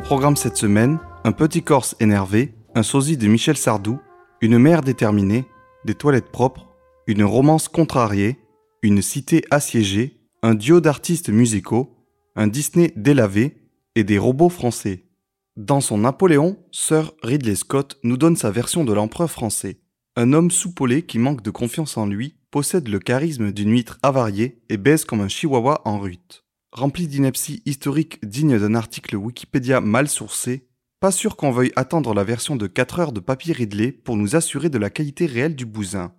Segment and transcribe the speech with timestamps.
[0.00, 4.00] programme cette semaine, un petit Corse énervé, un sosie de Michel Sardou,
[4.40, 5.44] une mère déterminée,
[5.84, 6.68] des toilettes propres,
[7.06, 8.38] une romance contrariée,
[8.82, 11.96] une cité assiégée, un duo d'artistes musicaux,
[12.36, 13.56] un Disney délavé
[13.94, 15.04] et des robots français.
[15.56, 19.80] Dans son Napoléon, Sir Ridley Scott nous donne sa version de l'empereur français.
[20.16, 24.62] Un homme soupolé qui manque de confiance en lui, possède le charisme d'une huître avariée
[24.68, 26.41] et baise comme un chihuahua en rute.
[26.72, 32.24] Rempli d'inepties historiques dignes d'un article Wikipédia mal sourcé, pas sûr qu'on veuille attendre la
[32.24, 35.66] version de 4 heures de papier Ridley pour nous assurer de la qualité réelle du
[35.66, 36.14] bousin.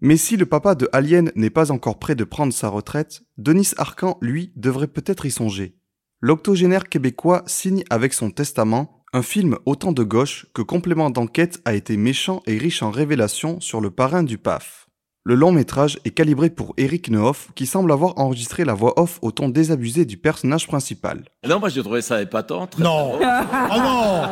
[0.00, 3.70] Mais si le papa de Alien n'est pas encore prêt de prendre sa retraite, Denis
[3.76, 5.76] Arcan, lui, devrait peut-être y songer.
[6.20, 11.74] L'octogénaire québécois signe avec son testament un film autant de gauche que complément d'enquête a
[11.74, 14.88] été méchant et riche en révélations sur le parrain du PAF.
[15.24, 19.20] Le long métrage est calibré pour Eric Nehoff qui semble avoir enregistré la voix off
[19.22, 21.22] au ton désabusé du personnage principal.
[21.46, 22.66] Non, moi j'ai trouvé ça épatant.
[22.66, 23.20] Très Non.
[23.20, 23.20] Oh
[23.78, 24.22] non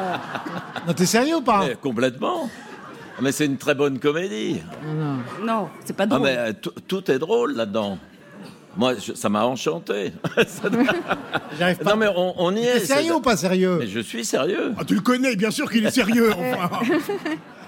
[0.88, 2.50] Non, t'es sérieux ou pas Mais complètement.
[3.22, 4.62] Mais c'est une très bonne comédie.
[5.44, 6.22] Non, c'est pas Ah, drôle.
[6.22, 6.52] mais euh,
[6.88, 7.97] tout est drôle là-dedans.
[8.76, 10.12] Moi, je- ça m'a enchanté.
[10.46, 10.68] Ça-
[11.58, 11.90] J'arrive pas.
[11.90, 12.74] non, mais on, on y est.
[12.80, 14.72] T'es sérieux ou pas sérieux Mais je suis sérieux.
[14.78, 16.30] Ah, tu le connais, bien sûr qu'il est sérieux.
[16.32, 16.80] enfin.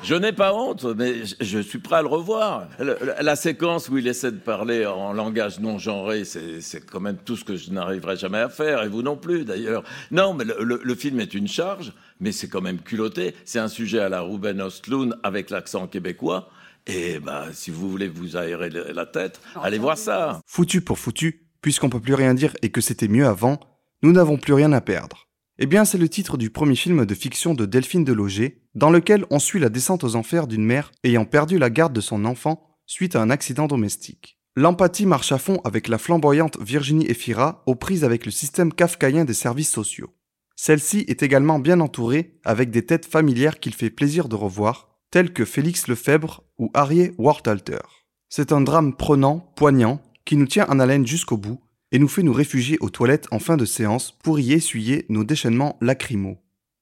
[0.04, 2.66] Je n'ai pas honte, mais je, je suis prêt à le revoir.
[2.80, 7.18] Le- la séquence où il essaie de parler en langage non genré, c'est quand même
[7.24, 9.84] tout ce que je n'arriverai jamais à faire, et vous non plus d'ailleurs.
[10.10, 13.36] Non, mais le, le- le film est une charge, mais c'est quand même culotté.
[13.44, 16.48] C'est un sujet à la Ruben Östlund avec l'accent québécois.
[16.86, 20.40] Et bah, si vous voulez vous aérer la tête, allez voir ça.
[20.46, 23.60] Foutu pour foutu, puisqu'on peut plus rien dire et que c'était mieux avant,
[24.02, 25.28] nous n'avons plus rien à perdre.
[25.58, 29.24] Eh bien, c'est le titre du premier film de fiction de Delphine Deloger, dans lequel
[29.30, 32.76] on suit la descente aux enfers d'une mère ayant perdu la garde de son enfant
[32.86, 34.38] suite à un accident domestique.
[34.56, 39.24] L'empathie marche à fond avec la flamboyante Virginie Efira aux prises avec le système kafkaïen
[39.24, 40.14] des services sociaux.
[40.56, 45.32] Celle-ci est également bien entourée avec des têtes familières qu'il fait plaisir de revoir, telles
[45.32, 47.82] que Félix Lefebvre ou Harriet Wartalter.
[48.28, 51.60] C'est un drame prenant, poignant, qui nous tient en haleine jusqu'au bout
[51.92, 55.22] et nous fait nous réfugier aux toilettes en fin de séance pour y essuyer nos
[55.22, 56.38] déchaînements lacrymaux.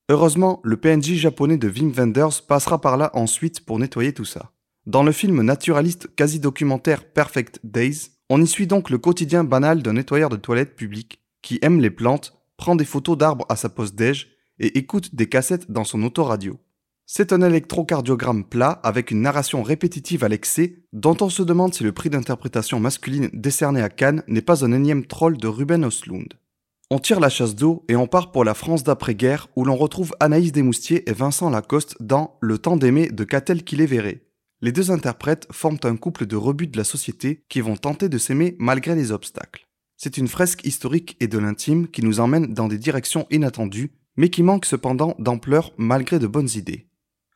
[0.09, 4.53] Heureusement, le PNJ japonais de Wim Wenders passera par là ensuite pour nettoyer tout ça.
[4.87, 9.95] Dans le film naturaliste quasi-documentaire Perfect Days, on y suit donc le quotidien banal d'un
[9.95, 13.95] nettoyeur de toilettes public qui aime les plantes, prend des photos d'arbres à sa pause
[13.95, 14.29] déj
[14.61, 16.61] et écoute des cassettes dans son autoradio.
[17.13, 21.83] C'est un électrocardiogramme plat avec une narration répétitive à l'excès dont on se demande si
[21.83, 26.35] le prix d'interprétation masculine décerné à Cannes n'est pas un énième troll de Ruben Östlund.
[26.89, 30.15] On tire la chasse d'eau et on part pour la France d'après-guerre où l'on retrouve
[30.21, 34.23] Anaïs Desmoustiers et Vincent Lacoste dans Le temps d'aimer de Catel qui les verrait.
[34.61, 38.19] Les deux interprètes forment un couple de rebuts de la société qui vont tenter de
[38.19, 39.67] s'aimer malgré les obstacles.
[39.97, 44.29] C'est une fresque historique et de l'intime qui nous emmène dans des directions inattendues, mais
[44.29, 46.87] qui manque cependant d'ampleur malgré de bonnes idées.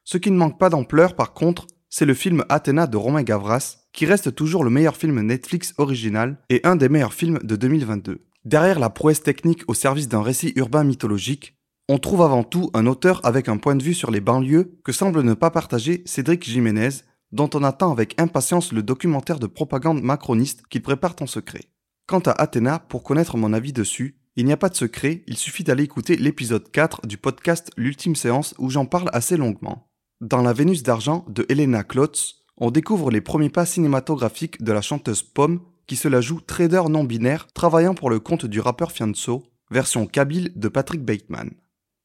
[0.04, 3.78] Ce qui ne manque pas d'ampleur, par contre, c'est le film Athéna de Romain Gavras,
[3.92, 8.20] qui reste toujours le meilleur film Netflix original et un des meilleurs films de 2022.
[8.44, 11.56] Derrière la prouesse technique au service d'un récit urbain mythologique,
[11.88, 14.92] on trouve avant tout un auteur avec un point de vue sur les banlieues que
[14.92, 16.90] semble ne pas partager Cédric Jiménez,
[17.32, 21.62] dont on attend avec impatience le documentaire de propagande macroniste qu'il prépare en secret.
[22.06, 25.36] Quant à Athéna, pour connaître mon avis dessus, il n'y a pas de secret, il
[25.36, 29.88] suffit d'aller écouter l'épisode 4 du podcast L'ultime séance où j'en parle assez longuement.
[30.20, 34.80] Dans La Vénus d'argent de Helena Klotz, on découvre les premiers pas cinématographiques de la
[34.80, 38.92] chanteuse Pomme qui se la joue trader non binaire travaillant pour le compte du rappeur
[38.92, 41.50] Fianso, version kabyle de Patrick Bateman.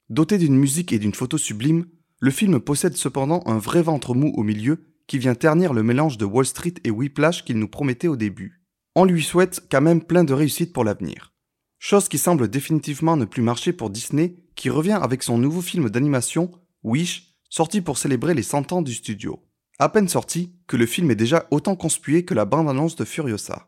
[0.10, 1.86] Doté d'une musique et d'une photo sublime,
[2.20, 6.18] le film possède cependant un vrai ventre mou au milieu qui vient ternir le mélange
[6.18, 8.64] de Wall Street et Whiplash qu'il nous promettait au début.
[8.96, 11.32] On lui souhaite quand même plein de réussite pour l'avenir.
[11.78, 15.90] Chose qui semble définitivement ne plus marcher pour Disney, qui revient avec son nouveau film
[15.90, 16.52] d'animation,
[16.84, 19.40] Wish, sorti pour célébrer les 100 ans du studio.
[19.80, 23.68] À peine sorti, que le film est déjà autant conspué que la bande-annonce de Furiosa.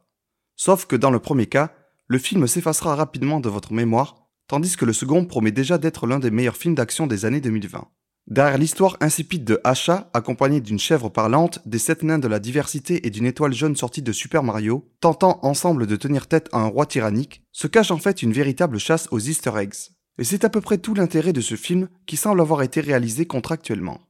[0.55, 1.73] Sauf que dans le premier cas,
[2.07, 6.19] le film s'effacera rapidement de votre mémoire, tandis que le second promet déjà d'être l'un
[6.19, 7.87] des meilleurs films d'action des années 2020.
[8.27, 13.07] Derrière l'histoire insipide de Asha, accompagnée d'une chèvre parlante, des sept nains de la diversité
[13.07, 16.67] et d'une étoile jaune sortie de Super Mario, tentant ensemble de tenir tête à un
[16.67, 19.91] roi tyrannique, se cache en fait une véritable chasse aux easter eggs.
[20.17, 23.25] Et c'est à peu près tout l'intérêt de ce film qui semble avoir été réalisé
[23.25, 24.01] contractuellement.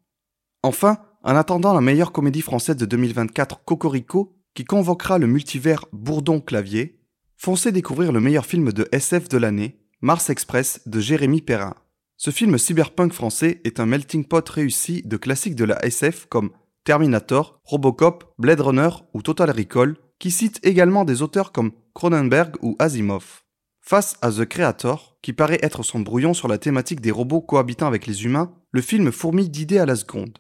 [0.63, 6.99] Enfin, en attendant la meilleure comédie française de 2024 Cocorico, qui convoquera le multivers Bourdon-Clavier,
[7.37, 11.75] foncez découvrir le meilleur film de SF de l'année, Mars Express de Jérémy Perrin.
[12.17, 16.51] Ce film cyberpunk français est un melting pot réussi de classiques de la SF comme
[16.83, 22.75] Terminator, Robocop, Blade Runner ou Total Recall, qui citent également des auteurs comme Cronenberg ou
[22.79, 23.43] Asimov.
[23.91, 27.87] Face à The Creator, qui paraît être son brouillon sur la thématique des robots cohabitant
[27.87, 30.37] avec les humains, le film fourmille d'idées à la seconde.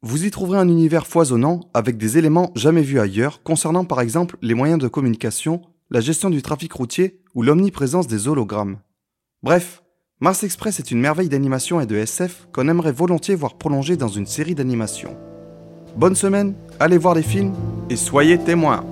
[0.00, 4.38] Vous y trouverez un univers foisonnant avec des éléments jamais vus ailleurs concernant par exemple
[4.40, 5.60] les moyens de communication,
[5.90, 8.78] la gestion du trafic routier ou l'omniprésence des hologrammes.
[9.42, 9.82] Bref,
[10.20, 14.08] Mars Express est une merveille d'animation et de SF qu'on aimerait volontiers voir prolongée dans
[14.08, 15.14] une série d'animation.
[15.98, 17.52] Bonne semaine, allez voir les films
[17.90, 18.86] et soyez témoins